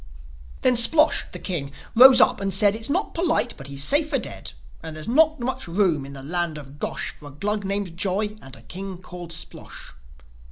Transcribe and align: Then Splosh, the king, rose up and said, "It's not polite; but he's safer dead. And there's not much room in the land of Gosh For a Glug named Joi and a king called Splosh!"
Then 0.63 0.75
Splosh, 0.75 1.25
the 1.31 1.37
king, 1.37 1.71
rose 1.93 2.19
up 2.21 2.41
and 2.41 2.51
said, 2.51 2.75
"It's 2.75 2.89
not 2.89 3.13
polite; 3.13 3.53
but 3.55 3.67
he's 3.67 3.83
safer 3.83 4.17
dead. 4.17 4.53
And 4.81 4.95
there's 4.95 5.07
not 5.07 5.39
much 5.39 5.67
room 5.67 6.07
in 6.07 6.13
the 6.13 6.23
land 6.23 6.57
of 6.57 6.79
Gosh 6.79 7.11
For 7.15 7.27
a 7.27 7.29
Glug 7.31 7.63
named 7.63 7.95
Joi 7.97 8.35
and 8.41 8.55
a 8.55 8.63
king 8.63 8.97
called 8.97 9.31
Splosh!" 9.31 9.91